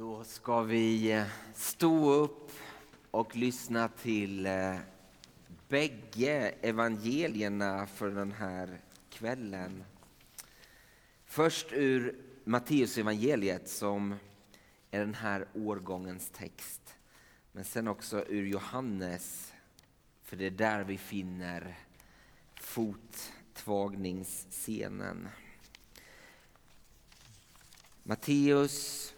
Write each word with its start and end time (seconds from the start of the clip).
Då 0.00 0.24
ska 0.24 0.62
vi 0.62 1.12
eh, 1.12 1.26
stå 1.54 2.12
upp 2.12 2.50
och 3.10 3.36
lyssna 3.36 3.88
till 3.88 4.46
eh, 4.46 4.76
bägge 5.68 6.54
evangelierna 6.60 7.86
för 7.86 8.10
den 8.10 8.32
här 8.32 8.80
kvällen. 9.10 9.84
Först 11.24 11.66
ur 11.72 12.16
Matteus 12.44 12.98
evangeliet 12.98 13.68
som 13.68 14.14
är 14.90 15.00
den 15.00 15.14
här 15.14 15.46
årgångens 15.54 16.30
text. 16.30 16.96
Men 17.52 17.64
sen 17.64 17.88
också 17.88 18.24
ur 18.28 18.46
Johannes, 18.46 19.52
för 20.22 20.36
det 20.36 20.46
är 20.46 20.50
där 20.50 20.84
vi 20.84 20.98
finner 20.98 21.78
fottvagningsscenen. 22.54 25.28
Matteus 28.02 29.14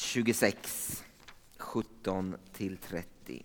26, 0.00 1.04
17 1.58 2.36
till 2.52 2.76
30. 2.76 3.44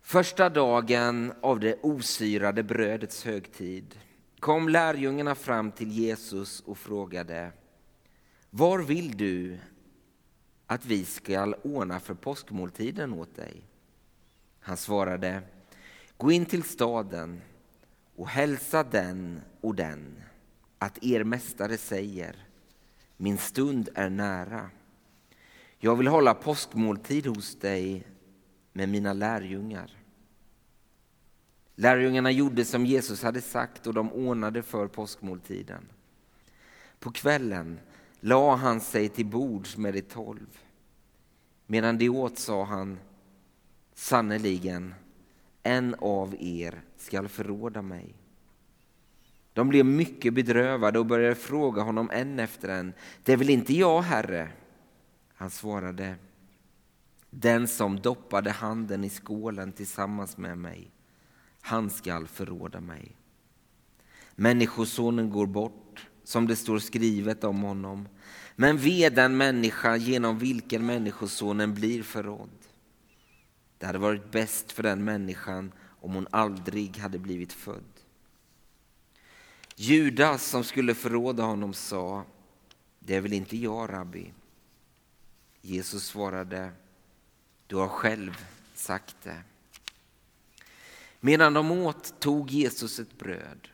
Första 0.00 0.48
dagen 0.48 1.32
av 1.40 1.60
det 1.60 1.78
osyrade 1.82 2.62
brödets 2.62 3.24
högtid 3.24 3.98
kom 4.40 4.68
lärjungarna 4.68 5.34
fram 5.34 5.72
till 5.72 5.90
Jesus 5.90 6.60
och 6.60 6.78
frågade 6.78 7.52
Var 8.50 8.78
vill 8.78 9.16
du 9.16 9.58
att 10.66 10.86
vi 10.86 11.04
ska 11.04 11.54
ordna 11.62 12.00
för 12.00 12.14
påskmåltiden 12.14 13.12
åt 13.12 13.36
dig? 13.36 13.71
Han 14.62 14.76
svarade, 14.76 15.42
gå 16.16 16.32
in 16.32 16.46
till 16.46 16.62
staden 16.62 17.40
och 18.16 18.28
hälsa 18.28 18.82
den 18.82 19.40
och 19.60 19.74
den 19.74 20.22
att 20.78 21.04
er 21.04 21.24
mästare 21.24 21.78
säger, 21.78 22.46
min 23.16 23.38
stund 23.38 23.88
är 23.94 24.10
nära. 24.10 24.70
Jag 25.78 25.96
vill 25.96 26.06
hålla 26.06 26.34
påskmåltid 26.34 27.26
hos 27.26 27.58
dig 27.58 28.06
med 28.72 28.88
mina 28.88 29.12
lärjungar. 29.12 29.90
Lärjungarna 31.74 32.30
gjorde 32.30 32.64
som 32.64 32.86
Jesus 32.86 33.22
hade 33.22 33.40
sagt 33.40 33.86
och 33.86 33.94
de 33.94 34.12
ordnade 34.12 34.62
för 34.62 34.88
påskmåltiden. 34.88 35.88
På 36.98 37.12
kvällen 37.12 37.80
la 38.20 38.56
han 38.56 38.80
sig 38.80 39.08
till 39.08 39.26
bords 39.26 39.76
med 39.76 39.94
de 39.94 40.02
tolv. 40.02 40.58
Medan 41.66 41.98
de 41.98 42.08
åt 42.08 42.38
sa 42.38 42.64
han 42.64 42.98
Sannerligen, 43.94 44.94
en 45.62 45.94
av 45.98 46.36
er 46.38 46.82
skall 46.96 47.28
förråda 47.28 47.82
mig. 47.82 48.14
De 49.52 49.68
blev 49.68 49.86
mycket 49.86 50.34
bedrövade 50.34 50.98
och 50.98 51.06
började 51.06 51.34
fråga 51.34 51.82
honom 51.82 52.10
en 52.12 52.38
efter 52.38 52.68
en. 52.68 52.92
Det 53.24 53.32
är 53.32 53.36
väl 53.36 53.50
inte 53.50 53.74
jag, 53.74 54.02
Herre? 54.02 54.48
Han 55.34 55.50
svarade. 55.50 56.14
Den 57.30 57.68
som 57.68 58.00
doppade 58.00 58.50
handen 58.50 59.04
i 59.04 59.10
skålen 59.10 59.72
tillsammans 59.72 60.36
med 60.36 60.58
mig, 60.58 60.90
han 61.60 61.90
skall 61.90 62.26
förråda 62.26 62.80
mig. 62.80 63.16
Människosonen 64.34 65.30
går 65.30 65.46
bort, 65.46 66.08
som 66.24 66.46
det 66.46 66.56
står 66.56 66.78
skrivet 66.78 67.44
om 67.44 67.62
honom. 67.62 68.08
Men 68.56 68.76
ve 68.76 69.08
den 69.08 69.36
människa 69.36 69.96
genom 69.96 70.38
vilken 70.38 70.86
Människosonen 70.86 71.74
blir 71.74 72.02
förrådd. 72.02 72.61
Det 73.82 73.86
hade 73.86 73.98
varit 73.98 74.30
bäst 74.30 74.72
för 74.72 74.82
den 74.82 75.04
människan 75.04 75.72
om 76.00 76.14
hon 76.14 76.26
aldrig 76.30 76.96
hade 76.96 77.18
blivit 77.18 77.52
född. 77.52 78.00
Judas 79.76 80.44
som 80.44 80.64
skulle 80.64 80.94
förråda 80.94 81.42
honom 81.42 81.74
sa, 81.74 82.24
det 82.98 83.14
är 83.14 83.20
väl 83.20 83.32
inte 83.32 83.56
jag, 83.56 83.92
rabbi? 83.92 84.32
Jesus 85.60 86.06
svarade, 86.06 86.72
du 87.66 87.76
har 87.76 87.88
själv 87.88 88.46
sagt 88.74 89.16
det. 89.22 89.42
Medan 91.20 91.54
de 91.54 91.70
åt 91.72 92.20
tog 92.20 92.50
Jesus 92.50 92.98
ett 92.98 93.18
bröd 93.18 93.68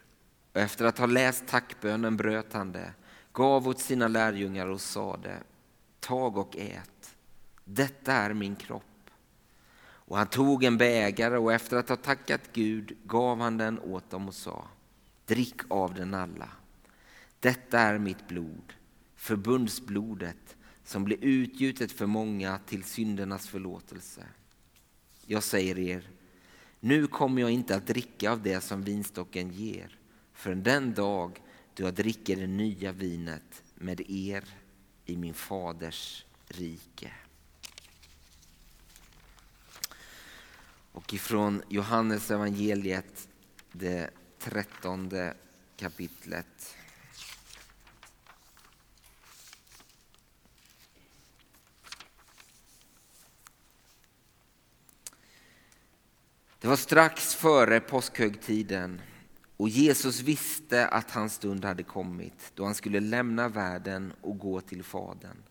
och 0.53 0.61
efter 0.61 0.85
att 0.85 0.99
ha 0.99 1.07
läst 1.07 1.47
tackbönen 1.47 2.17
bröt 2.17 2.53
han 2.53 2.73
det, 2.73 2.93
gav 3.33 3.69
åt 3.69 3.81
sina 3.81 4.09
lärjungar 4.09 4.67
och 4.67 4.81
sade, 4.81 5.39
tag 6.01 6.37
och 6.37 6.57
ät, 6.57 7.17
detta 7.65 8.13
är 8.13 8.35
min 8.35 8.57
kropp. 8.57 8.85
Och 10.09 10.17
han 10.17 10.27
tog 10.27 10.65
en 10.65 10.79
bägare 10.79 11.39
och 11.39 11.53
efter 11.53 11.77
att 11.77 11.89
ha 11.89 11.97
tackat 11.97 12.41
Gud 12.53 12.97
gav 13.05 13.41
han 13.41 13.59
den 13.59 13.79
åt 13.79 14.11
dem 14.11 14.29
och 14.29 14.35
sa 14.35 14.69
Drick 15.27 15.61
av 15.69 15.95
den 15.95 16.15
alla. 16.15 16.49
Detta 17.41 17.79
är 17.79 17.99
mitt 17.99 18.29
blod, 18.29 18.73
förbundsblodet 19.17 20.57
som 20.85 21.05
blir 21.05 21.19
utgjutet 21.21 21.93
för 21.93 22.07
många 22.07 22.59
till 22.59 22.85
syndernas 22.85 23.49
förlåtelse. 23.49 24.25
Jag 25.27 25.43
säger 25.43 25.79
er, 25.79 26.11
nu 26.81 27.07
kommer 27.07 27.43
jag 27.43 27.51
inte 27.51 27.77
att 27.77 27.87
dricka 27.87 28.33
av 28.33 28.43
det 28.43 28.61
som 28.61 28.83
vinstocken 28.83 29.51
ger 29.51 29.99
förrän 30.33 30.63
den 30.63 30.95
dag 30.95 31.43
då 31.75 31.85
jag 31.85 31.95
dricker 31.95 32.37
det 32.37 32.47
nya 32.47 32.93
vinet 32.93 33.63
med 33.75 34.01
er 34.11 34.45
i 35.05 35.17
min 35.17 35.35
faders 35.35 36.25
rike. 36.49 37.13
Och 40.99 41.15
ifrån 41.15 41.63
Johannes 41.69 42.31
evangeliet, 42.31 43.29
det 43.73 44.11
trettonde 44.39 45.35
kapitlet. 45.77 46.77
Det 56.59 56.69
var 56.69 56.77
strax 56.77 57.35
före 57.35 57.81
påskhögtiden 57.81 59.01
och 59.57 59.69
Jesus 59.69 60.21
visste 60.21 60.89
att 60.89 61.11
hans 61.11 61.35
stund 61.35 61.65
hade 61.65 61.83
kommit 61.83 62.53
då 62.55 62.65
han 62.65 62.75
skulle 62.75 63.01
lämna 63.01 63.49
världen 63.49 64.13
och 64.21 64.39
gå 64.39 64.61
till 64.61 64.85
Fadern. 64.85 65.43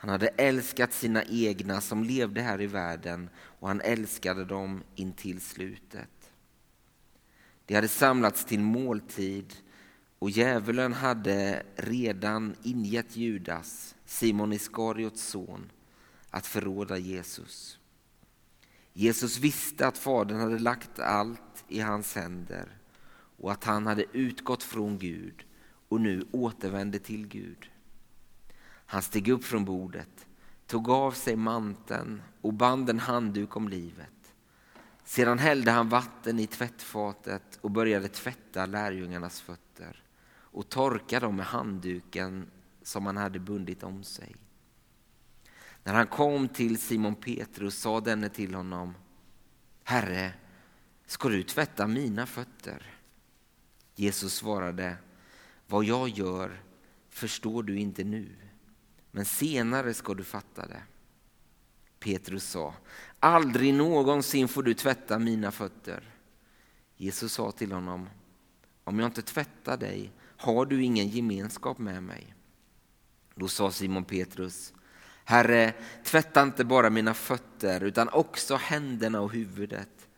Han 0.00 0.10
hade 0.10 0.28
älskat 0.28 0.92
sina 0.92 1.24
egna 1.24 1.80
som 1.80 2.04
levde 2.04 2.42
här 2.42 2.60
i 2.60 2.66
världen 2.66 3.30
och 3.36 3.68
han 3.68 3.80
älskade 3.80 4.44
dem 4.44 4.82
intill 4.94 5.40
slutet. 5.40 6.32
De 7.66 7.74
hade 7.74 7.88
samlats 7.88 8.44
till 8.44 8.60
måltid 8.60 9.54
och 10.18 10.30
djävulen 10.30 10.92
hade 10.92 11.62
redan 11.76 12.56
ingett 12.62 13.16
Judas, 13.16 13.94
Simon 14.04 14.52
Iskariots 14.52 15.22
son, 15.22 15.70
att 16.30 16.46
förråda 16.46 16.98
Jesus. 16.98 17.78
Jesus 18.92 19.38
visste 19.38 19.86
att 19.86 19.98
Fadern 19.98 20.40
hade 20.40 20.58
lagt 20.58 20.98
allt 20.98 21.64
i 21.68 21.80
hans 21.80 22.14
händer 22.14 22.68
och 23.36 23.52
att 23.52 23.64
han 23.64 23.86
hade 23.86 24.04
utgått 24.12 24.62
från 24.62 24.98
Gud 24.98 25.44
och 25.88 26.00
nu 26.00 26.26
återvände 26.32 26.98
till 26.98 27.26
Gud. 27.28 27.70
Han 28.90 29.02
steg 29.02 29.28
upp 29.28 29.44
från 29.44 29.64
bordet, 29.64 30.26
tog 30.66 30.88
av 30.88 31.12
sig 31.12 31.36
manteln 31.36 32.22
och 32.40 32.54
band 32.54 32.90
en 32.90 32.98
handduk 32.98 33.56
om 33.56 33.68
livet. 33.68 34.34
Sedan 35.04 35.38
hällde 35.38 35.70
han 35.70 35.88
vatten 35.88 36.38
i 36.38 36.46
tvättfatet 36.46 37.58
och 37.60 37.70
började 37.70 38.08
tvätta 38.08 38.66
lärjungarnas 38.66 39.40
fötter 39.40 40.02
och 40.30 40.68
torka 40.68 41.20
dem 41.20 41.36
med 41.36 41.46
handduken 41.46 42.50
som 42.82 43.06
han 43.06 43.16
hade 43.16 43.38
bundit 43.38 43.82
om 43.82 44.04
sig. 44.04 44.36
När 45.84 45.94
han 45.94 46.06
kom 46.06 46.48
till 46.48 46.80
Simon 46.80 47.14
Petrus 47.14 47.78
sa 47.78 48.00
denne 48.00 48.28
till 48.28 48.54
honom 48.54 48.94
Herre, 49.84 50.32
ska 51.06 51.28
du 51.28 51.42
tvätta 51.42 51.86
mina 51.86 52.26
fötter? 52.26 52.94
Jesus 53.94 54.34
svarade 54.34 54.96
Vad 55.66 55.84
jag 55.84 56.08
gör 56.08 56.62
förstår 57.08 57.62
du 57.62 57.78
inte 57.78 58.04
nu 58.04 58.49
men 59.10 59.24
senare 59.24 59.94
ska 59.94 60.14
du 60.14 60.24
fatta 60.24 60.66
det. 60.66 60.82
Petrus 61.98 62.44
sa, 62.44 62.74
aldrig 63.20 63.74
någonsin 63.74 64.48
får 64.48 64.62
du 64.62 64.74
tvätta 64.74 65.18
mina 65.18 65.50
fötter. 65.50 66.14
Jesus 66.96 67.32
sa 67.32 67.52
till 67.52 67.72
honom, 67.72 68.08
om 68.84 68.98
jag 68.98 69.08
inte 69.08 69.22
tvättar 69.22 69.76
dig 69.76 70.12
har 70.36 70.66
du 70.66 70.82
ingen 70.82 71.08
gemenskap 71.08 71.78
med 71.78 72.02
mig. 72.02 72.34
Då 73.34 73.48
sa 73.48 73.70
Simon 73.70 74.04
Petrus, 74.04 74.72
Herre, 75.24 75.74
tvätta 76.04 76.42
inte 76.42 76.64
bara 76.64 76.90
mina 76.90 77.14
fötter 77.14 77.80
utan 77.80 78.08
också 78.08 78.56
händerna 78.56 79.20
och 79.20 79.32
huvudet. 79.32 80.08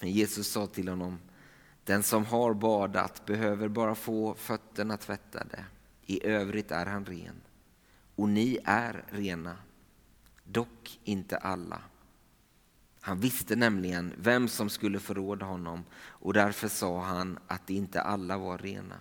Men 0.00 0.10
Jesus 0.10 0.48
sa 0.48 0.66
till 0.66 0.88
honom, 0.88 1.18
den 1.84 2.02
som 2.02 2.26
har 2.26 2.54
badat 2.54 3.26
behöver 3.26 3.68
bara 3.68 3.94
få 3.94 4.34
fötterna 4.34 4.96
tvättade, 4.96 5.64
i 6.06 6.26
övrigt 6.26 6.70
är 6.70 6.86
han 6.86 7.04
ren 7.04 7.40
och 8.16 8.28
ni 8.28 8.58
är 8.64 9.04
rena, 9.08 9.56
dock 10.44 11.00
inte 11.04 11.36
alla. 11.36 11.82
Han 13.00 13.20
visste 13.20 13.56
nämligen 13.56 14.12
vem 14.16 14.48
som 14.48 14.70
skulle 14.70 15.00
förråda 15.00 15.46
honom 15.46 15.84
och 15.94 16.32
därför 16.32 16.68
sa 16.68 17.02
han 17.02 17.38
att 17.46 17.70
inte 17.70 18.02
alla 18.02 18.38
var 18.38 18.58
rena. 18.58 18.96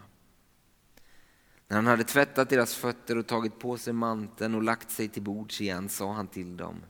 När 1.67 1.75
han 1.77 1.87
hade 1.87 2.03
tvättat 2.03 2.49
deras 2.49 2.75
fötter 2.75 3.17
och 3.17 3.27
tagit 3.27 3.59
på 3.59 3.77
sig 3.77 3.93
manteln 3.93 4.55
och 4.55 4.63
lagt 4.63 4.91
sig 4.91 5.09
till 5.09 5.21
bords 5.21 5.61
igen 5.61 5.89
sa 5.89 6.13
han 6.13 6.27
till 6.27 6.57
dem. 6.57 6.83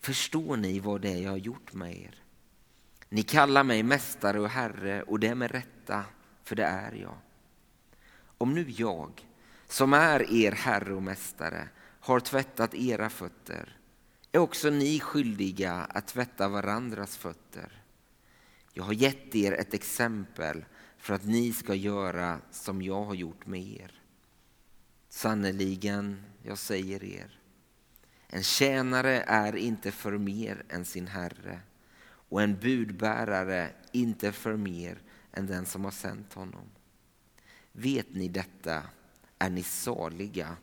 Förstår 0.00 0.56
ni 0.56 0.80
vad 0.80 1.00
det 1.00 1.12
är 1.12 1.22
jag 1.22 1.30
har 1.30 1.36
gjort 1.36 1.72
med 1.72 1.96
er? 1.96 2.22
Ni 3.08 3.22
kallar 3.22 3.64
mig 3.64 3.82
mästare 3.82 4.40
och 4.40 4.48
herre 4.48 5.02
och 5.02 5.20
det 5.20 5.28
är 5.28 5.34
med 5.34 5.50
rätta, 5.50 6.04
för 6.42 6.56
det 6.56 6.64
är 6.64 6.92
jag. 6.92 7.18
Om 8.38 8.54
nu 8.54 8.70
jag, 8.70 9.26
som 9.74 9.92
är 9.92 10.32
er 10.32 10.52
herre 10.52 10.94
och 10.94 11.02
mästare, 11.02 11.68
har 12.00 12.20
tvättat 12.20 12.74
era 12.74 13.10
fötter 13.10 13.78
är 14.32 14.38
också 14.38 14.70
ni 14.70 15.00
skyldiga 15.00 15.72
att 15.72 16.06
tvätta 16.06 16.48
varandras 16.48 17.16
fötter. 17.16 17.82
Jag 18.72 18.84
har 18.84 18.92
gett 18.92 19.34
er 19.34 19.52
ett 19.52 19.74
exempel 19.74 20.64
för 20.98 21.14
att 21.14 21.24
ni 21.24 21.52
ska 21.52 21.74
göra 21.74 22.40
som 22.50 22.82
jag 22.82 23.04
har 23.04 23.14
gjort 23.14 23.46
med 23.46 23.62
er. 23.62 24.02
Sannerligen, 25.08 26.22
jag 26.42 26.58
säger 26.58 27.04
er, 27.04 27.40
en 28.28 28.42
tjänare 28.42 29.20
är 29.26 29.56
inte 29.56 29.90
för 29.90 30.18
mer 30.18 30.64
än 30.68 30.84
sin 30.84 31.06
herre 31.06 31.60
och 32.04 32.42
en 32.42 32.58
budbärare 32.60 33.70
inte 33.92 34.32
för 34.32 34.56
mer 34.56 35.02
än 35.32 35.46
den 35.46 35.66
som 35.66 35.84
har 35.84 35.92
sänt 35.92 36.32
honom. 36.32 36.70
Vet 37.72 38.14
ni 38.14 38.28
detta 38.28 38.82
är 39.44 39.50
ni 39.50 39.62
saliga 39.62 40.56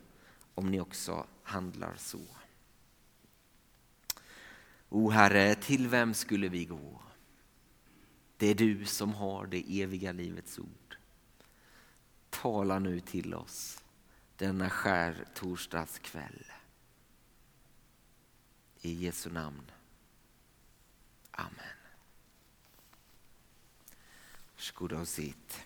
om 0.54 0.70
ni 0.70 0.80
också 0.80 1.26
handlar 1.42 1.96
så. 1.96 2.20
O 4.88 5.10
Herre, 5.10 5.54
till 5.54 5.88
vem 5.88 6.14
skulle 6.14 6.48
vi 6.48 6.64
gå? 6.64 7.02
Det 8.36 8.46
är 8.46 8.54
du 8.54 8.84
som 8.84 9.14
har 9.14 9.46
det 9.46 9.82
eviga 9.82 10.12
livets 10.12 10.58
ord. 10.58 10.96
Tala 12.30 12.78
nu 12.78 13.00
till 13.00 13.34
oss 13.34 13.82
denna 14.36 14.70
skär 14.70 15.24
torsdagskväll. 15.34 16.44
I 18.80 18.92
Jesu 18.92 19.30
namn. 19.30 19.70
Amen. 21.30 21.76
Varsågoda 24.54 25.00
och 25.00 25.08
sitt. 25.08 25.64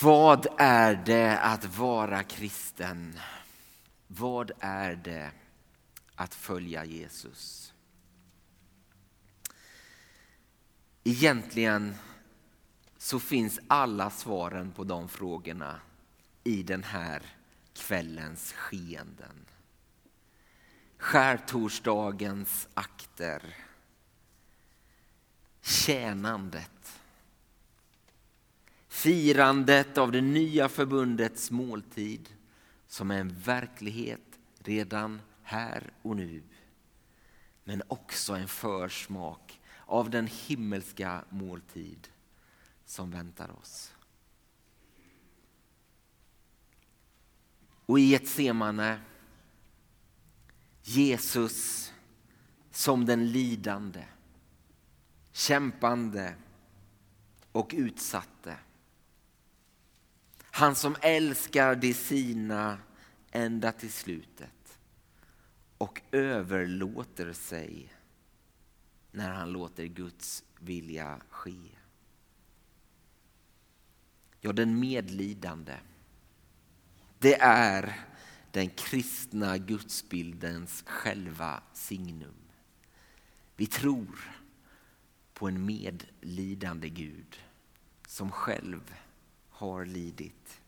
Vad 0.00 0.46
är 0.58 0.94
det 0.94 1.38
att 1.38 1.64
vara 1.78 2.22
kristen? 2.22 3.18
Vad 4.06 4.50
är 4.60 4.96
det 4.96 5.30
att 6.14 6.34
följa 6.34 6.84
Jesus? 6.84 7.74
Egentligen 11.04 11.94
så 12.98 13.20
finns 13.20 13.60
alla 13.66 14.10
svaren 14.10 14.72
på 14.72 14.84
de 14.84 15.08
frågorna 15.08 15.80
i 16.44 16.62
den 16.62 16.84
här 16.84 17.22
kvällens 17.74 18.52
skeenden. 18.52 19.46
Skärtorsdagens 20.98 22.68
akter. 22.74 23.56
Tjänandet 25.62 27.00
Firandet 28.94 29.98
av 29.98 30.12
det 30.12 30.20
nya 30.20 30.68
förbundets 30.68 31.50
måltid 31.50 32.34
som 32.86 33.10
är 33.10 33.18
en 33.18 33.38
verklighet 33.38 34.38
redan 34.58 35.20
här 35.42 35.92
och 36.02 36.16
nu. 36.16 36.42
Men 37.64 37.82
också 37.88 38.34
en 38.34 38.48
försmak 38.48 39.60
av 39.86 40.10
den 40.10 40.26
himmelska 40.26 41.24
måltid 41.28 42.08
som 42.84 43.10
väntar 43.10 43.50
oss. 43.60 43.92
Och 47.86 47.98
i 47.98 48.14
ett 48.14 48.28
semane 48.28 49.00
Jesus 50.82 51.92
som 52.70 53.04
den 53.04 53.32
lidande, 53.32 54.04
kämpande 55.32 56.34
och 57.52 57.74
utsatte. 57.76 58.56
Han 60.56 60.74
som 60.74 60.96
älskar 61.00 61.76
de 61.76 61.94
sina 61.94 62.78
ända 63.30 63.72
till 63.72 63.92
slutet 63.92 64.78
och 65.78 66.00
överlåter 66.12 67.32
sig 67.32 67.92
när 69.10 69.30
han 69.30 69.52
låter 69.52 69.84
Guds 69.84 70.44
vilja 70.60 71.20
ske. 71.30 71.68
Ja, 74.40 74.52
den 74.52 74.80
medlidande. 74.80 75.76
Det 77.18 77.40
är 77.40 78.00
den 78.50 78.70
kristna 78.70 79.58
gudsbildens 79.58 80.84
själva 80.86 81.62
signum. 81.72 82.50
Vi 83.56 83.66
tror 83.66 84.20
på 85.32 85.48
en 85.48 85.66
medlidande 85.66 86.88
Gud 86.88 87.40
som 88.06 88.30
själv 88.30 88.94
har 89.72 89.84
lidit. 89.84 90.60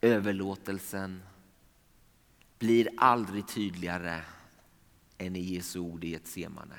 Överlåtelsen 0.00 1.22
blir 2.58 2.88
aldrig 2.96 3.48
tydligare 3.48 4.24
än 5.18 5.36
i 5.36 5.40
Jesu 5.40 5.78
ord 5.78 6.04
i 6.04 6.14
ett 6.14 6.26
semane. 6.26 6.78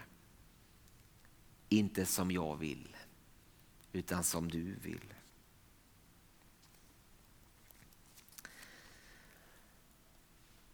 Inte 1.69 2.05
som 2.05 2.31
jag 2.31 2.57
vill, 2.57 2.95
utan 3.91 4.23
som 4.23 4.49
du 4.49 4.75
vill. 4.83 5.13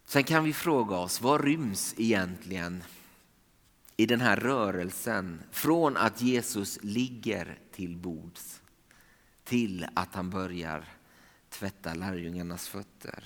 Sen 0.04 0.24
kan 0.24 0.44
vi 0.44 0.52
fråga 0.52 0.96
oss, 0.96 1.20
vad 1.20 1.44
ryms 1.44 1.94
egentligen 1.96 2.82
i 3.96 4.06
den 4.06 4.20
här 4.20 4.36
rörelsen 4.36 5.42
från 5.50 5.96
att 5.96 6.22
Jesus 6.22 6.78
ligger 6.82 7.58
till 7.72 7.96
bords 7.96 8.59
till 9.50 9.86
att 9.94 10.14
han 10.14 10.30
börjar 10.30 10.84
tvätta 11.48 11.94
lärjungarnas 11.94 12.68
fötter. 12.68 13.24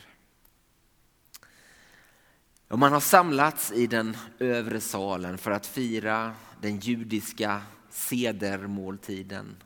Och 2.68 2.78
man 2.78 2.92
har 2.92 3.00
samlats 3.00 3.72
i 3.72 3.86
den 3.86 4.16
övre 4.38 4.80
salen 4.80 5.38
för 5.38 5.50
att 5.50 5.66
fira 5.66 6.34
den 6.60 6.78
judiska 6.78 7.62
sedermåltiden, 7.90 9.56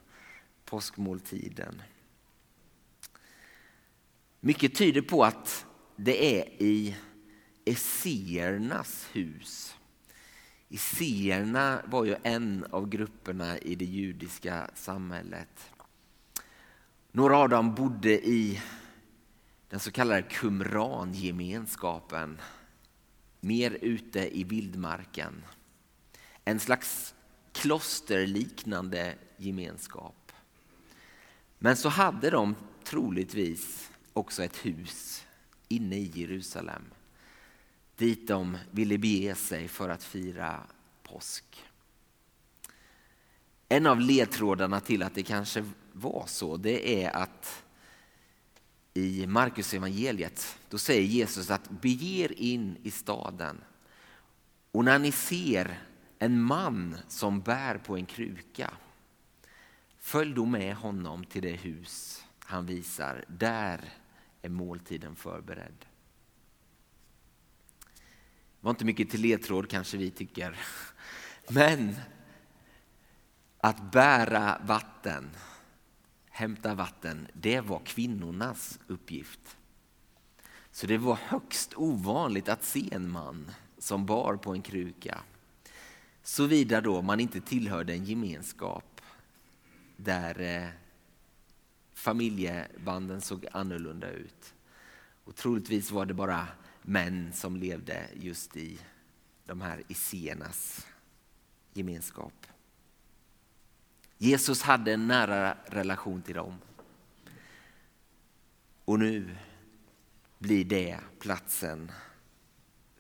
påskmåltiden. 0.64 1.82
Mycket 4.40 4.74
tyder 4.74 5.02
på 5.02 5.24
att 5.24 5.66
det 5.96 6.40
är 6.40 6.62
i 6.62 6.96
Esséernas 7.64 9.08
hus. 9.12 9.76
Esséerna 10.68 11.82
var 11.86 12.04
ju 12.04 12.16
en 12.22 12.66
av 12.70 12.88
grupperna 12.88 13.58
i 13.58 13.74
det 13.74 13.84
judiska 13.84 14.70
samhället. 14.74 15.70
Några 17.12 17.36
av 17.36 17.48
dem 17.48 17.74
bodde 17.74 18.26
i 18.26 18.62
den 19.68 19.80
så 19.80 19.90
kallade 19.90 20.22
Qumran-gemenskapen, 20.22 22.40
mer 23.40 23.70
ute 23.70 24.38
i 24.38 24.44
vildmarken. 24.44 25.44
En 26.44 26.60
slags 26.60 27.14
klosterliknande 27.52 29.14
gemenskap. 29.36 30.32
Men 31.58 31.76
så 31.76 31.88
hade 31.88 32.30
de 32.30 32.54
troligtvis 32.84 33.90
också 34.12 34.44
ett 34.44 34.56
hus 34.56 35.24
inne 35.68 35.96
i 35.96 36.12
Jerusalem 36.14 36.84
dit 37.98 38.28
de 38.28 38.58
ville 38.70 38.98
bege 38.98 39.34
sig 39.34 39.68
för 39.68 39.88
att 39.88 40.04
fira 40.04 40.60
påsk. 41.02 41.64
En 43.68 43.86
av 43.86 44.00
ledtrådarna 44.00 44.80
till 44.80 45.02
att 45.02 45.14
det 45.14 45.22
kanske 45.22 45.64
var 45.92 46.24
så, 46.26 46.56
det 46.56 47.04
är 47.04 47.16
att 47.16 47.64
i 48.94 49.26
Markus 49.26 49.74
evangeliet 49.74 50.58
då 50.68 50.78
säger 50.78 51.02
Jesus 51.02 51.50
att 51.50 51.70
bege 51.70 52.24
er 52.24 52.32
in 52.36 52.76
i 52.82 52.90
staden 52.90 53.60
och 54.72 54.84
när 54.84 54.98
ni 54.98 55.12
ser 55.12 55.80
en 56.18 56.42
man 56.42 56.96
som 57.08 57.40
bär 57.40 57.78
på 57.78 57.96
en 57.96 58.06
kruka, 58.06 58.70
följ 59.98 60.34
då 60.34 60.44
med 60.44 60.76
honom 60.76 61.24
till 61.24 61.42
det 61.42 61.56
hus 61.56 62.24
han 62.38 62.66
visar. 62.66 63.24
Där 63.28 63.92
är 64.42 64.48
måltiden 64.48 65.16
förberedd. 65.16 65.86
Det 68.60 68.64
var 68.64 68.70
inte 68.70 68.84
mycket 68.84 69.10
till 69.10 69.20
ledtråd 69.20 69.70
kanske 69.70 69.96
vi 69.96 70.10
tycker. 70.10 70.58
Men 71.48 71.94
att 73.60 73.92
bära 73.92 74.60
vatten, 74.66 75.30
hämta 76.30 76.74
vatten, 76.74 77.28
det 77.32 77.60
var 77.60 77.80
kvinnornas 77.84 78.78
uppgift. 78.86 79.56
Så 80.70 80.86
det 80.86 80.98
var 80.98 81.18
högst 81.22 81.72
ovanligt 81.76 82.48
att 82.48 82.64
se 82.64 82.88
en 82.92 83.10
man 83.10 83.50
som 83.78 84.06
bar 84.06 84.36
på 84.36 84.52
en 84.52 84.62
kruka. 84.62 85.20
Såvida 86.22 86.80
då 86.80 87.02
man 87.02 87.20
inte 87.20 87.40
tillhörde 87.40 87.92
en 87.92 88.04
gemenskap 88.04 89.00
där 89.96 90.40
eh, 90.40 90.68
familjebanden 91.92 93.20
såg 93.20 93.46
annorlunda 93.52 94.10
ut. 94.10 94.54
Och 95.24 95.36
troligtvis 95.36 95.90
var 95.90 96.06
det 96.06 96.14
bara 96.14 96.48
män 96.82 97.32
som 97.32 97.56
levde 97.56 98.08
just 98.14 98.56
i 98.56 98.78
de 99.44 99.60
här 99.60 99.82
isenas 99.88 100.86
gemenskap. 101.72 102.46
Jesus 104.18 104.62
hade 104.62 104.92
en 104.92 105.06
nära 105.08 105.56
relation 105.66 106.22
till 106.22 106.34
dem. 106.34 106.58
Och 108.84 108.98
nu 108.98 109.36
blir 110.38 110.64
det 110.64 110.98
platsen 111.18 111.92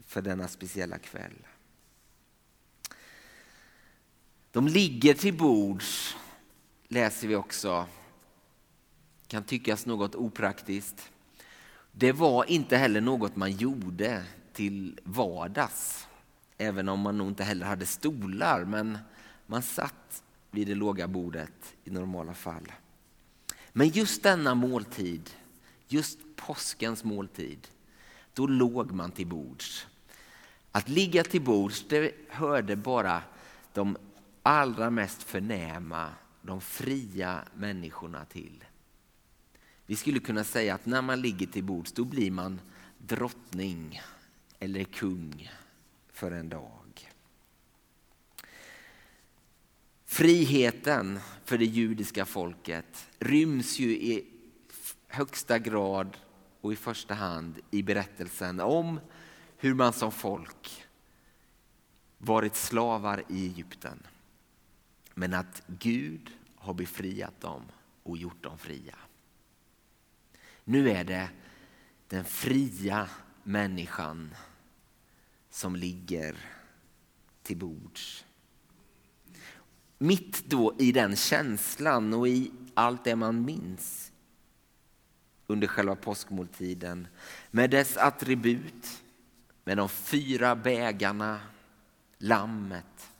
för 0.06 0.22
denna 0.22 0.48
speciella 0.48 0.98
kväll. 0.98 1.46
De 4.50 4.68
ligger 4.68 5.14
till 5.14 5.36
bords, 5.36 6.16
läser 6.88 7.28
vi 7.28 7.36
också. 7.36 7.86
Kan 9.26 9.44
tyckas 9.44 9.86
något 9.86 10.14
opraktiskt. 10.14 11.10
Det 11.92 12.12
var 12.12 12.50
inte 12.50 12.76
heller 12.76 13.00
något 13.00 13.36
man 13.36 13.52
gjorde 13.52 14.24
till 14.52 15.00
vardags. 15.04 16.08
Även 16.58 16.88
om 16.88 17.00
man 17.00 17.18
nog 17.18 17.28
inte 17.28 17.44
heller 17.44 17.66
hade 17.66 17.86
stolar, 17.86 18.64
men 18.64 18.98
man 19.46 19.62
satt 19.62 20.22
vid 20.50 20.66
det 20.66 20.74
låga 20.74 21.08
bordet 21.08 21.76
i 21.84 21.90
normala 21.90 22.34
fall. 22.34 22.72
Men 23.72 23.88
just 23.88 24.22
denna 24.22 24.54
måltid, 24.54 25.30
just 25.88 26.18
påskens 26.36 27.04
måltid, 27.04 27.68
då 28.34 28.46
låg 28.46 28.92
man 28.92 29.10
till 29.10 29.26
bords. 29.26 29.86
Att 30.72 30.88
ligga 30.88 31.24
till 31.24 31.42
bords, 31.42 31.84
det 31.88 32.14
hörde 32.28 32.76
bara 32.76 33.22
de 33.72 33.96
allra 34.42 34.90
mest 34.90 35.22
förnäma, 35.22 36.10
de 36.42 36.60
fria 36.60 37.44
människorna 37.54 38.24
till. 38.24 38.64
Vi 39.86 39.96
skulle 39.96 40.20
kunna 40.20 40.44
säga 40.44 40.74
att 40.74 40.86
när 40.86 41.02
man 41.02 41.20
ligger 41.20 41.46
till 41.46 41.64
bords 41.64 41.92
då 41.92 42.04
blir 42.04 42.30
man 42.30 42.60
drottning 42.98 44.00
eller 44.58 44.84
kung 44.84 45.50
för 46.12 46.30
en 46.30 46.48
dag. 46.48 46.77
Friheten 50.18 51.20
för 51.44 51.58
det 51.58 51.64
judiska 51.64 52.24
folket 52.24 53.08
ryms 53.18 53.78
ju 53.78 53.90
i 53.90 54.26
högsta 55.06 55.58
grad 55.58 56.16
och 56.60 56.72
i 56.72 56.76
första 56.76 57.14
hand 57.14 57.60
i 57.70 57.82
berättelsen 57.82 58.60
om 58.60 59.00
hur 59.56 59.74
man 59.74 59.92
som 59.92 60.12
folk 60.12 60.86
varit 62.18 62.56
slavar 62.56 63.24
i 63.28 63.46
Egypten. 63.46 64.06
Men 65.14 65.34
att 65.34 65.62
Gud 65.66 66.30
har 66.56 66.74
befriat 66.74 67.40
dem 67.40 67.62
och 68.02 68.16
gjort 68.16 68.42
dem 68.42 68.58
fria. 68.58 68.96
Nu 70.64 70.90
är 70.90 71.04
det 71.04 71.30
den 72.08 72.24
fria 72.24 73.08
människan 73.42 74.34
som 75.50 75.76
ligger 75.76 76.36
till 77.42 77.56
bords. 77.56 78.24
Mitt 79.98 80.44
då 80.46 80.74
i 80.78 80.92
den 80.92 81.16
känslan 81.16 82.14
och 82.14 82.28
i 82.28 82.50
allt 82.74 83.04
det 83.04 83.16
man 83.16 83.44
minns 83.44 84.12
under 85.46 85.66
själva 85.66 85.96
påskmåltiden 85.96 87.08
med 87.50 87.70
dess 87.70 87.96
attribut, 87.96 89.02
med 89.64 89.76
de 89.76 89.88
fyra 89.88 90.56
bägarna, 90.56 91.40
lammet, 92.18 93.10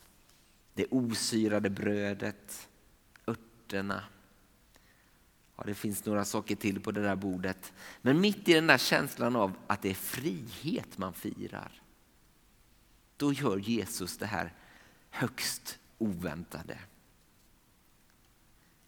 det 0.75 0.87
osyrade 0.90 1.70
brödet, 1.70 2.68
örterna. 3.26 4.04
Ja, 5.56 5.64
det 5.66 5.75
finns 5.75 6.04
några 6.04 6.25
saker 6.25 6.56
till 6.56 6.80
på 6.80 6.90
det 6.90 7.02
där 7.02 7.16
bordet. 7.16 7.73
Men 8.02 8.20
mitt 8.20 8.49
i 8.49 8.54
den 8.54 8.66
där 8.66 8.78
känslan 8.78 9.37
av 9.37 9.56
att 9.66 9.82
det 9.82 9.90
är 9.90 9.94
frihet 9.94 10.99
man 10.99 11.12
firar, 11.12 11.82
då 13.16 13.32
gör 13.32 13.58
Jesus 13.58 14.18
det 14.18 14.26
här 14.26 14.52
högst 15.11 15.78
oväntade. 15.99 16.78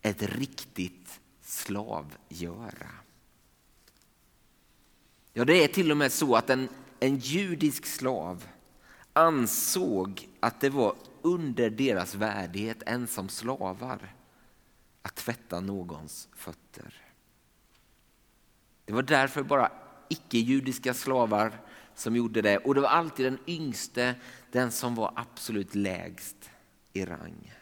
Ett 0.02 0.22
riktigt 0.22 1.20
slavgöra. 1.40 2.90
Ja, 5.32 5.44
det 5.44 5.64
är 5.64 5.68
till 5.68 5.90
och 5.90 5.96
med 5.96 6.12
så 6.12 6.36
att 6.36 6.50
en, 6.50 6.68
en 7.00 7.16
judisk 7.16 7.86
slav 7.86 8.46
ansåg 9.12 10.28
att 10.40 10.60
det 10.60 10.70
var 10.70 10.94
under 11.22 11.70
deras 11.70 12.14
värdighet 12.14 12.82
än 12.86 13.06
som 13.06 13.28
slavar 13.28 14.14
att 15.02 15.14
tvätta 15.14 15.60
någons 15.60 16.28
fötter. 16.32 16.94
Det 18.84 18.92
var 18.92 19.02
därför 19.02 19.42
bara 19.42 19.72
icke-judiska 20.08 20.94
slavar 20.94 21.60
som 21.94 22.16
gjorde 22.16 22.42
det 22.42 22.58
och 22.58 22.74
det 22.74 22.80
var 22.80 22.88
alltid 22.88 23.26
den 23.26 23.38
yngste, 23.46 24.14
den 24.52 24.70
som 24.70 24.94
var 24.94 25.12
absolut 25.16 25.74
lägst 25.74 26.50
i 26.92 27.04
rang. 27.04 27.52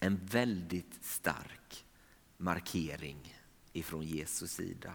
En 0.00 0.26
väldigt 0.26 1.04
stark 1.04 1.86
markering 2.36 3.36
ifrån 3.72 4.06
Jesus 4.06 4.52
sida. 4.52 4.92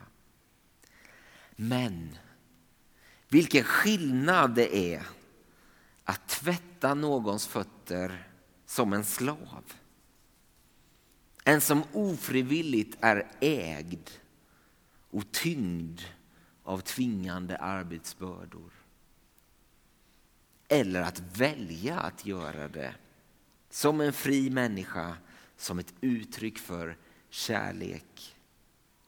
Men 1.55 2.17
vilken 3.29 3.63
skillnad 3.63 4.55
det 4.55 4.93
är 4.93 5.07
att 6.03 6.27
tvätta 6.27 6.93
någons 6.93 7.47
fötter 7.47 8.27
som 8.65 8.93
en 8.93 9.05
slav. 9.05 9.73
En 11.43 11.61
som 11.61 11.83
ofrivilligt 11.93 12.97
är 13.01 13.31
ägd 13.39 14.09
och 15.09 15.31
tyngd 15.31 16.01
av 16.63 16.79
tvingande 16.79 17.57
arbetsbördor. 17.57 18.71
Eller 20.73 21.01
att 21.01 21.19
välja 21.37 21.99
att 21.99 22.25
göra 22.25 22.67
det 22.67 22.95
som 23.69 24.01
en 24.01 24.13
fri 24.13 24.49
människa, 24.49 25.17
som 25.57 25.79
ett 25.79 25.93
uttryck 26.01 26.59
för 26.59 26.97
kärlek 27.29 28.35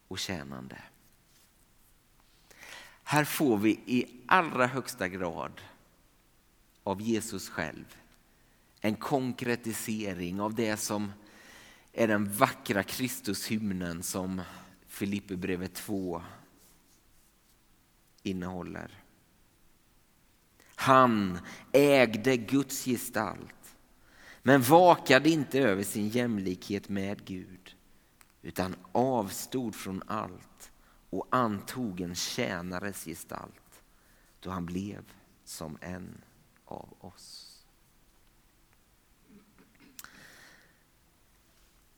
och 0.07 0.19
tjänande. 0.19 0.77
Här 3.03 3.24
får 3.24 3.57
vi 3.57 3.69
i 3.86 4.22
allra 4.25 4.67
högsta 4.67 5.07
grad 5.07 5.62
av 6.84 7.01
Jesus 7.01 7.50
själv 7.50 7.98
en 8.81 8.95
konkretisering 8.95 10.41
av 10.41 10.55
det 10.55 10.77
som 10.77 11.12
är 11.93 12.07
den 12.07 12.34
vackra 12.34 12.84
Kristushymnen 12.84 14.03
som 14.03 14.41
Filipperbrevet 14.88 15.74
2 15.74 16.22
innehåller. 18.24 19.05
Han 20.86 21.39
ägde 21.72 22.38
Guds 22.38 22.86
gestalt 22.86 23.75
men 24.44 24.62
vakade 24.62 25.30
inte 25.30 25.60
över 25.60 25.84
sin 25.84 26.10
jämlikhet 26.10 26.89
med 26.89 27.25
Gud 27.25 27.75
utan 28.42 28.75
avstod 28.92 29.75
från 29.75 30.04
allt 30.08 30.72
och 31.10 31.27
antog 31.30 32.01
en 32.01 32.15
tjänares 32.15 33.06
gestalt 33.06 33.84
då 34.39 34.50
han 34.50 34.65
blev 34.65 35.04
som 35.44 35.77
en 35.82 36.22
av 36.65 36.94
oss. 37.00 37.63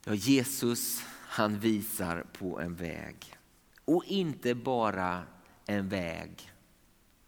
Ja, 0.03 0.13
Jesus 0.13 1.03
han 1.27 1.59
visar 1.59 2.25
på 2.33 2.59
en 2.59 2.75
väg. 2.75 3.37
Och 3.85 4.05
inte 4.05 4.55
bara 4.55 5.23
en 5.65 5.89
väg 5.89 6.51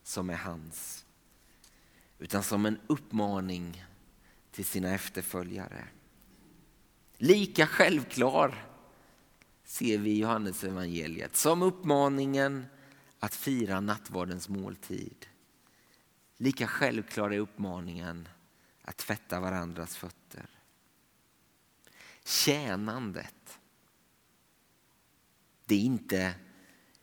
som 0.04 0.30
är 0.30 0.38
hans. 0.38 1.06
Utan 2.20 2.44
som 2.44 2.66
en 2.66 2.80
uppmaning 2.88 3.86
till 4.52 4.66
sina 4.66 4.94
efterföljare. 4.94 5.88
Lika 7.18 7.68
självklar 7.68 8.66
ser 9.64 9.98
vi 9.98 10.10
i 10.10 10.20
Johannes 10.20 10.64
evangeliet 10.64 11.36
som 11.36 11.62
uppmaningen 11.62 12.66
att 13.20 13.36
fira 13.36 13.80
nattvardens 13.80 14.50
måltid. 14.50 15.26
Lika 16.38 16.68
självklar 16.68 17.32
är 17.32 17.40
uppmaningen 17.40 18.30
att 18.82 18.98
tvätta 18.98 19.40
varandras 19.40 19.98
fötter. 19.98 20.50
Tjänandet. 22.24 23.60
Det 25.66 25.76
är 25.76 25.80
inte 25.80 26.34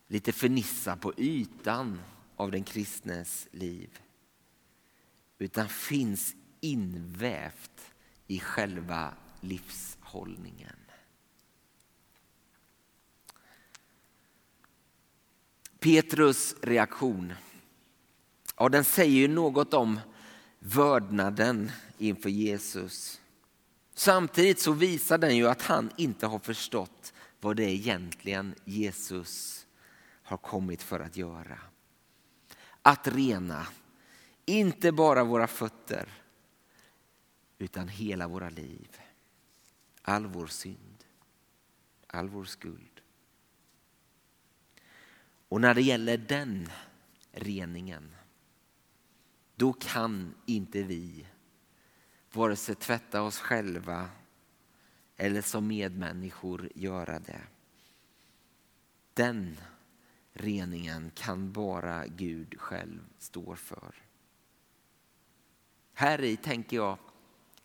lite 0.07 0.33
fernissa 0.33 0.97
på 0.97 1.13
ytan 1.17 2.01
av 2.37 2.51
den 2.51 2.65
kristnes 2.65 3.49
liv 3.51 3.99
utan 5.39 5.69
finns 5.69 6.35
invävt 6.61 7.93
i 8.27 8.41
själva 8.41 9.15
livshållningen. 9.41 10.77
Petrus 15.79 16.55
reaktion, 16.63 17.33
ja, 18.57 18.69
den 18.69 18.85
säger 18.85 19.17
ju 19.17 19.29
något 19.29 19.75
om 19.75 20.01
vördnaden 20.59 21.71
inför 21.99 22.31
Jesus. 22.31 23.21
Samtidigt 23.95 24.61
så 24.61 24.73
visar 24.73 25.19
den 25.19 25.37
ju 25.37 25.49
att 25.49 25.63
han 25.63 25.91
inte 25.97 26.27
har 26.27 26.39
förstått 26.39 27.13
vad 27.41 27.57
det 27.57 27.65
är 27.65 27.69
egentligen 27.69 28.55
Jesus 28.65 29.67
har 30.23 30.37
kommit 30.37 30.83
för 30.83 31.01
att 31.01 31.17
göra. 31.17 31.59
Att 32.83 33.09
rena, 33.09 33.67
inte 34.47 34.93
bara 34.93 35.25
våra 35.25 35.47
fötter 35.47 36.09
utan 37.59 37.89
hela 37.89 38.29
våra 38.29 38.49
liv. 38.49 39.01
All 40.03 40.27
vår 40.27 40.47
synd, 40.47 41.05
all 42.07 42.29
vår 42.29 42.45
skuld. 42.45 43.01
Och 45.49 45.61
när 45.61 45.75
det 45.75 45.83
gäller 45.83 46.19
den 46.19 46.69
reningen, 47.33 48.15
då 49.57 49.73
kan 49.73 50.35
inte 50.47 50.83
vi 50.83 51.27
vare 52.33 52.57
sig 52.57 52.75
tvätta 52.75 53.23
oss 53.23 53.39
själva 53.39 54.11
eller 55.17 55.43
som 55.43 55.67
medmänniskor 55.67 56.71
göra 56.75 57.19
det. 57.19 57.43
Den 59.15 59.57
reningen 60.33 61.11
kan 61.15 61.53
bara 61.53 62.07
Gud 62.07 62.61
själv 62.61 63.01
stå 63.19 63.57
för. 63.57 64.06
Här 65.99 66.23
i 66.23 66.37
tänker 66.37 66.77
jag 66.77 66.99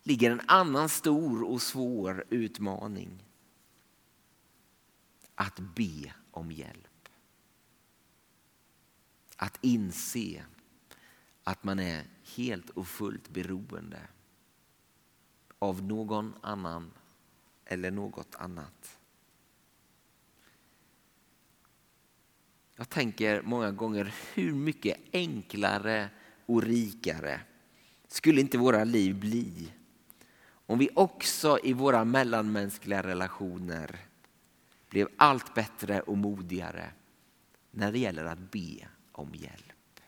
ligger 0.04 0.32
en 0.32 0.42
annan 0.48 0.90
stor 0.90 1.44
och 1.44 1.62
svår 1.62 2.24
utmaning. 2.30 3.26
Att 5.36 5.60
be 5.60 6.14
om 6.32 6.52
hjälp. 6.52 7.10
Att 9.36 9.58
inse 9.62 10.46
att 11.44 11.64
man 11.64 11.80
är 11.80 12.06
helt 12.36 12.70
och 12.70 12.88
fullt 12.88 13.30
beroende 13.30 14.08
av 15.60 15.84
någon 15.84 16.34
annan 16.42 16.92
eller 17.66 17.92
något 17.92 18.36
annat. 18.36 19.00
Jag 22.76 22.90
tänker 22.90 23.42
många 23.42 23.72
gånger 23.72 24.16
hur 24.34 24.54
mycket 24.54 24.98
enklare 25.14 26.10
och 26.46 26.64
rikare 26.64 27.42
skulle 28.12 28.42
inte 28.42 28.58
våra 28.58 28.84
liv 28.84 29.20
bli 29.20 29.74
om 30.66 30.80
vi 30.80 30.90
också 30.96 31.60
i 31.64 31.74
våra 31.74 32.06
mellanmänskliga 32.06 33.04
relationer 33.04 34.00
blev 34.90 35.08
allt 35.18 35.54
bättre 35.54 36.02
och 36.02 36.18
modigare 36.18 36.92
när 37.72 37.92
det 37.92 38.00
gäller 38.00 38.26
att 38.26 38.52
be 38.52 38.88
om 39.12 39.36
hjälp. 39.36 40.02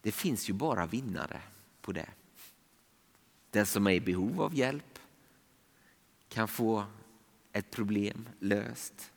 Det 0.00 0.12
finns 0.12 0.50
ju 0.50 0.52
bara 0.52 0.86
vinnare 0.86 1.42
på 1.80 1.92
det. 1.92 2.08
Den 3.50 3.66
som 3.66 3.86
är 3.86 3.90
i 3.90 4.00
behov 4.00 4.42
av 4.42 4.54
hjälp 4.54 4.98
kan 6.28 6.48
få 6.48 6.84
ett 7.52 7.70
problem 7.70 8.28
löst, 8.38 9.12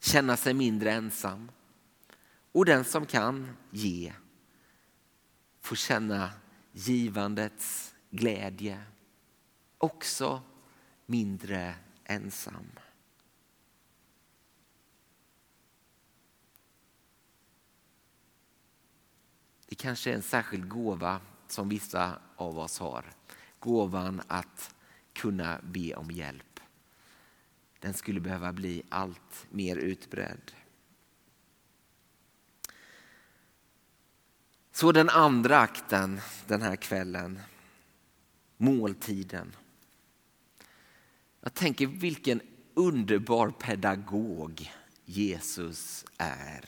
känna 0.00 0.36
sig 0.36 0.54
mindre 0.54 0.92
ensam. 0.92 1.50
Och 2.54 2.64
den 2.64 2.84
som 2.84 3.06
kan 3.06 3.56
ge 3.70 4.12
får 5.60 5.76
känna 5.76 6.30
givandets 6.72 7.94
glädje, 8.10 8.82
också 9.78 10.42
mindre 11.06 11.74
ensam. 12.04 12.70
Det 19.66 19.74
kanske 19.74 20.10
är 20.10 20.14
en 20.14 20.22
särskild 20.22 20.68
gåva 20.68 21.20
som 21.48 21.68
vissa 21.68 22.18
av 22.36 22.58
oss 22.58 22.78
har. 22.78 23.04
Gåvan 23.58 24.22
att 24.28 24.74
kunna 25.12 25.60
be 25.62 25.94
om 25.94 26.10
hjälp. 26.10 26.60
Den 27.78 27.94
skulle 27.94 28.20
behöva 28.20 28.52
bli 28.52 28.82
allt 28.88 29.46
mer 29.50 29.76
utbredd. 29.76 30.52
Så 34.76 34.92
den 34.92 35.08
andra 35.08 35.58
akten 35.58 36.20
den 36.46 36.62
här 36.62 36.76
kvällen, 36.76 37.40
måltiden. 38.56 39.56
Jag 41.40 41.54
tänker 41.54 41.86
vilken 41.86 42.40
underbar 42.74 43.50
pedagog 43.50 44.72
Jesus 45.04 46.04
är. 46.18 46.64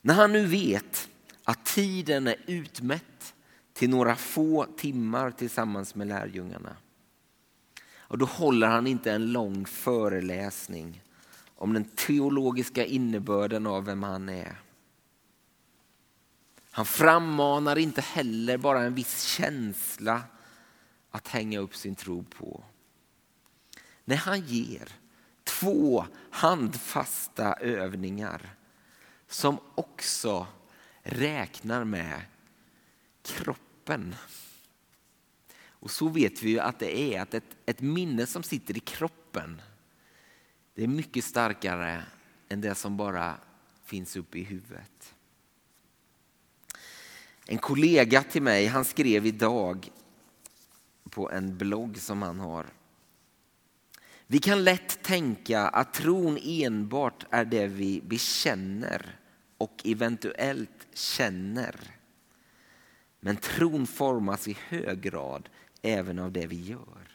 När 0.00 0.14
han 0.14 0.32
nu 0.32 0.46
vet 0.46 1.08
att 1.44 1.64
tiden 1.64 2.26
är 2.26 2.36
utmätt 2.46 3.34
till 3.72 3.90
några 3.90 4.16
få 4.16 4.66
timmar 4.76 5.30
tillsammans 5.30 5.94
med 5.94 6.06
lärjungarna. 6.06 6.76
Och 7.96 8.18
då 8.18 8.26
håller 8.26 8.66
han 8.66 8.86
inte 8.86 9.12
en 9.12 9.32
lång 9.32 9.66
föreläsning 9.66 11.02
om 11.54 11.74
den 11.74 11.84
teologiska 11.84 12.84
innebörden 12.84 13.66
av 13.66 13.84
vem 13.84 14.02
han 14.02 14.28
är. 14.28 14.65
Han 16.76 16.86
frammanar 16.86 17.78
inte 17.78 18.00
heller 18.00 18.58
bara 18.58 18.82
en 18.82 18.94
viss 18.94 19.22
känsla 19.22 20.22
att 21.10 21.28
hänga 21.28 21.58
upp 21.58 21.76
sin 21.76 21.94
tro 21.94 22.24
på. 22.24 22.64
När 24.04 24.16
han 24.16 24.40
ger 24.40 24.88
två 25.44 26.06
handfasta 26.30 27.54
övningar 27.54 28.54
som 29.28 29.58
också 29.74 30.46
räknar 31.02 31.84
med 31.84 32.20
kroppen. 33.22 34.14
Och 35.68 35.90
så 35.90 36.08
vet 36.08 36.42
vi 36.42 36.50
ju 36.50 36.58
att 36.60 36.78
det 36.78 36.98
är 37.14 37.20
att 37.20 37.34
ett, 37.34 37.56
ett 37.66 37.80
minne 37.80 38.26
som 38.26 38.42
sitter 38.42 38.76
i 38.76 38.80
kroppen 38.80 39.62
det 40.74 40.84
är 40.84 40.88
mycket 40.88 41.24
starkare 41.24 42.02
än 42.48 42.60
det 42.60 42.74
som 42.74 42.96
bara 42.96 43.38
finns 43.84 44.16
uppe 44.16 44.38
i 44.38 44.42
huvudet. 44.42 45.15
En 47.46 47.58
kollega 47.58 48.22
till 48.22 48.42
mig 48.42 48.66
han 48.66 48.84
skrev 48.84 49.26
idag 49.26 49.90
på 51.10 51.30
en 51.30 51.58
blogg 51.58 51.98
som 51.98 52.22
han 52.22 52.40
har. 52.40 52.66
Vi 54.26 54.38
kan 54.38 54.64
lätt 54.64 55.02
tänka 55.02 55.60
att 55.60 55.94
tron 55.94 56.38
enbart 56.42 57.26
är 57.30 57.44
det 57.44 57.66
vi 57.66 58.00
bekänner 58.00 59.18
och 59.58 59.82
eventuellt 59.84 60.86
känner. 60.92 61.96
Men 63.20 63.36
tron 63.36 63.86
formas 63.86 64.48
i 64.48 64.56
hög 64.68 65.00
grad 65.00 65.48
även 65.82 66.18
av 66.18 66.32
det 66.32 66.46
vi 66.46 66.62
gör. 66.62 67.08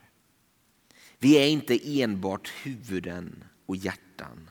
Vi 1.19 1.37
är 1.37 1.47
inte 1.47 2.01
enbart 2.01 2.53
huvuden 2.63 3.43
och 3.65 3.75
hjärtan. 3.75 4.49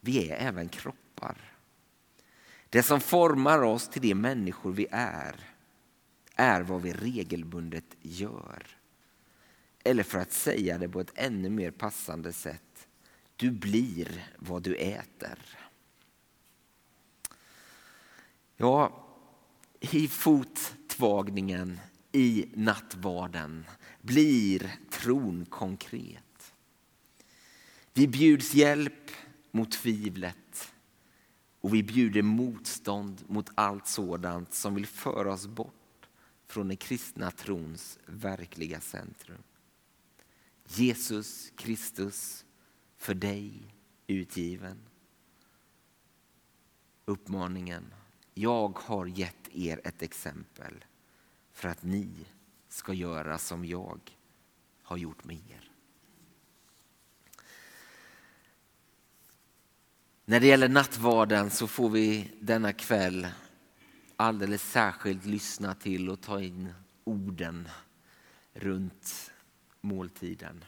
Vi 0.00 0.30
är 0.30 0.36
även 0.48 0.68
kroppar. 0.68 1.49
Det 2.70 2.82
som 2.82 3.00
formar 3.00 3.62
oss 3.62 3.88
till 3.88 4.02
de 4.02 4.14
människor 4.14 4.72
vi 4.72 4.86
är, 4.90 5.36
är 6.34 6.60
vad 6.62 6.82
vi 6.82 6.92
regelbundet 6.92 7.96
gör. 8.00 8.66
Eller 9.84 10.02
för 10.02 10.18
att 10.18 10.32
säga 10.32 10.78
det 10.78 10.88
på 10.88 11.00
ett 11.00 11.12
ännu 11.14 11.50
mer 11.50 11.70
passande 11.70 12.32
sätt, 12.32 12.88
du 13.36 13.50
blir 13.50 14.28
vad 14.38 14.62
du 14.62 14.76
äter. 14.76 15.38
Ja, 18.56 19.06
i 19.80 20.08
fottvagningen, 20.08 21.80
i 22.12 22.48
nattvarden 22.54 23.66
blir 24.00 24.74
tron 24.90 25.46
konkret. 25.46 26.52
Vi 27.92 28.08
bjuds 28.08 28.54
hjälp 28.54 29.10
mot 29.50 29.72
tvivlet 29.72 30.72
och 31.60 31.74
vi 31.74 31.82
bjuder 31.82 32.22
motstånd 32.22 33.24
mot 33.26 33.50
allt 33.54 33.86
sådant 33.86 34.54
som 34.54 34.74
vill 34.74 34.86
föra 34.86 35.32
oss 35.32 35.46
bort 35.46 36.08
från 36.46 36.68
den 36.68 36.76
kristna 36.76 37.30
trons 37.30 37.98
verkliga 38.06 38.80
centrum. 38.80 39.42
Jesus 40.66 41.52
Kristus, 41.56 42.44
för 42.96 43.14
dig 43.14 43.74
utgiven. 44.06 44.78
Uppmaningen, 47.04 47.94
jag 48.34 48.78
har 48.78 49.06
gett 49.06 49.48
er 49.52 49.80
ett 49.84 50.02
exempel 50.02 50.84
för 51.52 51.68
att 51.68 51.82
ni 51.82 52.26
ska 52.68 52.92
göra 52.92 53.38
som 53.38 53.64
jag 53.64 54.16
har 54.82 54.96
gjort 54.96 55.24
med 55.24 55.36
er. 55.36 55.69
När 60.30 60.40
det 60.40 60.46
gäller 60.46 60.68
nattvarden 60.68 61.50
så 61.50 61.66
får 61.66 61.90
vi 61.90 62.30
denna 62.40 62.72
kväll 62.72 63.26
alldeles 64.16 64.70
särskilt 64.70 65.24
lyssna 65.24 65.74
till 65.74 66.10
och 66.10 66.20
ta 66.20 66.40
in 66.40 66.72
orden 67.04 67.68
runt 68.52 69.30
måltiden. 69.80 70.64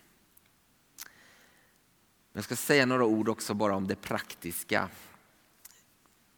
Jag 2.32 2.44
ska 2.44 2.56
säga 2.56 2.86
några 2.86 3.04
ord 3.04 3.28
också 3.28 3.54
bara 3.54 3.76
om 3.76 3.86
det 3.86 3.96
praktiska. 3.96 4.88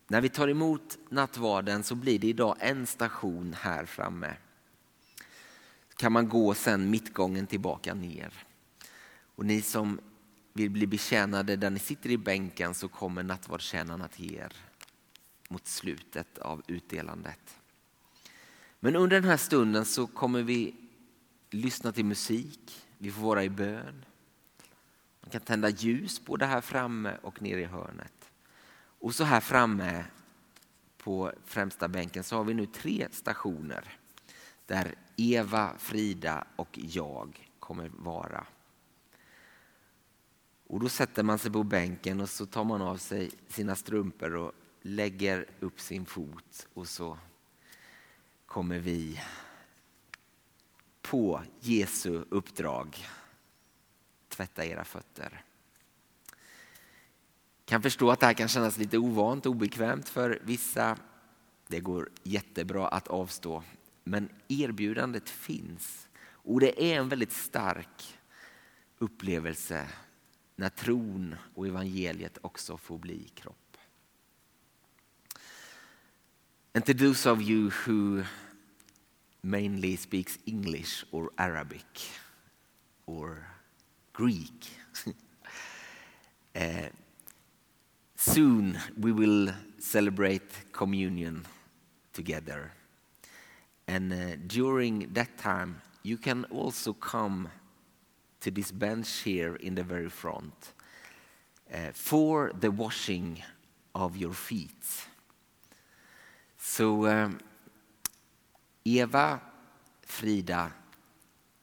När 0.07 0.21
vi 0.21 0.29
tar 0.29 0.49
emot 0.49 0.99
nattvarden 1.09 1.83
så 1.83 1.95
blir 1.95 2.19
det 2.19 2.27
idag 2.27 2.57
en 2.61 2.87
station 2.87 3.57
här 3.61 3.85
framme. 3.87 4.37
kan 5.97 6.13
man 6.13 6.29
gå 6.29 6.55
sen 6.55 6.91
mittgången 6.91 7.47
tillbaka 7.47 7.95
ner. 7.95 8.33
Och 9.35 9.47
ni 9.47 9.63
som 9.63 10.01
vill 10.57 10.71
bli 10.71 10.87
betjänade 10.87 11.57
där 11.57 11.71
ni 11.71 11.79
sitter 11.79 12.11
i 12.11 12.19
bänken 12.19 12.75
så 12.75 12.89
kommer 12.89 13.23
nattvardstjänarna 13.23 14.09
till 14.09 14.35
er 14.35 14.53
mot 15.49 15.67
slutet 15.67 16.39
av 16.39 16.63
utdelandet. 16.67 17.57
Men 18.81 18.97
under 18.97 19.21
den 19.21 19.31
här 19.31 19.37
stunden 19.37 19.85
så 19.85 20.07
kommer 20.07 20.43
vi 20.43 20.75
lyssna 21.51 21.93
till 21.93 22.05
musik, 22.05 22.87
vi 22.99 23.11
får 23.11 23.23
vara 23.23 23.45
i 23.45 23.51
bön. 23.51 24.05
Man 25.21 25.31
kan 25.31 25.41
tända 25.41 25.69
ljus 25.69 26.25
både 26.25 26.47
här 26.47 26.61
framme 26.61 27.17
och 27.23 27.43
nere 27.43 27.61
i 27.61 27.65
hörnet. 27.65 28.31
Och 28.99 29.15
så 29.15 29.25
här 29.25 29.41
framme 29.41 30.05
på 30.99 31.33
främsta 31.45 31.89
bänken 31.89 32.25
så 32.25 32.37
har 32.37 32.45
vi 32.45 32.55
nu 32.55 32.67
tre 32.67 33.09
stationer 33.11 33.99
där 34.67 34.95
Eva, 35.17 35.75
Frida 35.79 36.45
och 36.57 36.79
jag 36.83 37.51
kommer 37.59 37.89
vara. 37.89 38.47
Och 40.67 40.81
då 40.81 40.89
sätter 40.89 41.23
man 41.23 41.39
sig 41.39 41.53
på 41.53 41.63
bänken 41.63 42.21
och 42.21 42.29
så 42.29 42.47
tar 42.47 42.65
man 42.65 42.83
av 42.83 42.97
sig 42.97 43.31
sina 43.49 43.77
strumpor 43.77 44.37
och 44.37 44.53
lägger 44.83 45.47
upp 45.61 45.81
sin 45.81 46.07
fot 46.07 46.67
och 46.75 46.89
så 46.89 47.19
kommer 48.47 48.79
vi 48.79 49.21
på 51.03 51.43
Jesu 51.61 52.25
uppdrag 52.31 53.07
tvätta 54.29 54.65
era 54.65 54.85
fötter. 54.85 55.45
Kan 57.65 57.83
förstå 57.83 58.11
att 58.11 58.21
det 58.21 58.27
här 58.27 58.35
kan 58.35 58.49
kännas 58.49 58.79
lite 58.79 58.99
ovant 58.99 59.47
och 59.47 59.53
obekvämt 59.53 60.09
för 60.09 60.39
vissa. 60.45 60.97
Det 61.69 61.81
går 61.81 62.11
jättebra 62.23 62.89
att 62.89 63.09
avstå, 63.09 63.63
men 64.05 64.29
erbjudandet 64.49 65.31
finns. 65.31 66.09
Och 66.27 66.61
det 66.61 66.93
är 66.93 66.99
en 66.99 67.09
väldigt 67.09 67.33
stark 67.33 68.19
upplevelse 68.99 69.89
när 70.57 70.69
tron 70.69 71.37
och 71.55 71.67
evangeliet 71.67 72.39
också 72.43 72.77
får 72.77 72.99
bli 72.99 73.29
kropp. 73.35 73.77
And 76.75 76.85
to 76.87 76.93
those 76.93 77.31
of 77.31 77.41
you 77.41 77.71
who 77.71 78.25
mainly 79.43 79.97
speaks 79.97 80.39
English 80.45 81.05
or 81.13 81.31
Arabic 81.37 82.11
or 83.07 83.47
Greek, 84.13 84.71
uh, 86.57 86.89
soon 88.17 88.79
we 88.97 89.13
will 89.13 89.53
celebrate 89.79 90.73
communion 90.73 91.47
together. 92.13 92.73
And 93.87 94.13
uh, 94.13 94.37
during 94.47 95.13
that 95.13 95.39
time, 95.39 95.81
you 96.03 96.17
can 96.17 96.45
also 96.47 96.93
come 96.93 97.51
to 98.45 98.51
this 98.51 98.71
bench 98.71 99.23
here 99.23 99.57
in 99.57 99.75
the 99.75 99.83
very 99.83 100.11
front 100.11 100.75
uh, 101.73 101.79
for 101.95 102.53
the 102.61 102.71
washing 102.71 103.43
of 103.95 104.19
your 104.19 104.35
feet. 104.35 104.85
So, 106.59 107.07
um, 107.07 107.41
Eva, 108.85 109.41
Frida, 110.03 110.71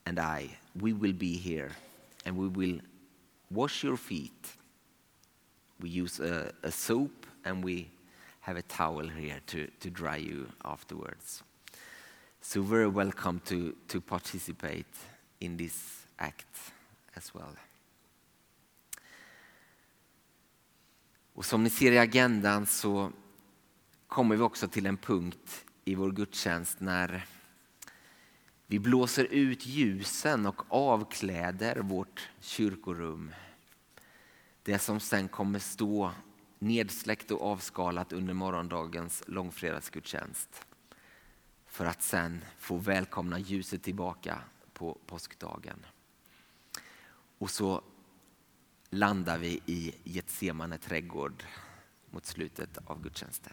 and 0.06 0.18
I, 0.18 0.48
we 0.80 0.92
will 0.92 1.12
be 1.12 1.36
here 1.36 1.70
and 2.26 2.36
we 2.36 2.48
will 2.48 2.80
wash 3.48 3.84
your 3.84 3.96
feet. 3.96 4.56
We 5.80 5.88
use 5.88 6.18
a, 6.18 6.52
a 6.64 6.72
soap 6.72 7.26
and 7.44 7.62
we 7.62 7.90
have 8.40 8.56
a 8.56 8.62
towel 8.62 9.06
here 9.06 9.38
to, 9.46 9.68
to 9.78 9.88
dry 9.88 10.16
you 10.16 10.48
afterwards. 10.64 11.44
So, 12.40 12.60
very 12.60 12.88
welcome 12.88 13.40
to, 13.44 13.76
to 13.86 14.00
participate 14.00 14.92
in 15.40 15.56
this 15.56 16.01
act 16.16 16.72
as 17.14 17.34
well. 17.34 17.58
Och 21.34 21.44
som 21.44 21.64
ni 21.64 21.70
ser 21.70 21.92
i 21.92 21.98
agendan 21.98 22.66
så 22.66 23.12
kommer 24.06 24.36
vi 24.36 24.42
också 24.42 24.68
till 24.68 24.86
en 24.86 24.96
punkt 24.96 25.64
i 25.84 25.94
vår 25.94 26.12
gudstjänst 26.12 26.80
när 26.80 27.26
vi 28.66 28.78
blåser 28.78 29.24
ut 29.24 29.66
ljusen 29.66 30.46
och 30.46 30.62
avkläder 30.68 31.76
vårt 31.76 32.28
kyrkorum. 32.40 33.34
Det 34.62 34.78
som 34.78 35.00
sen 35.00 35.28
kommer 35.28 35.58
stå 35.58 36.12
nedsläckt 36.58 37.30
och 37.30 37.42
avskalat 37.42 38.12
under 38.12 38.34
morgondagens 38.34 39.22
långfredagsgudstjänst. 39.26 40.66
För 41.66 41.84
att 41.84 42.02
sen 42.02 42.44
få 42.58 42.76
välkomna 42.76 43.38
ljuset 43.38 43.82
tillbaka 43.82 44.38
på 44.72 44.98
påskdagen. 45.06 45.86
Och 47.42 47.50
så 47.50 47.84
landar 48.90 49.38
vi 49.38 49.60
i 49.66 49.94
Getsemane 50.04 50.78
trädgård 50.78 51.44
mot 52.10 52.26
slutet 52.26 52.78
av 52.84 53.02
gudstjänsten. 53.02 53.52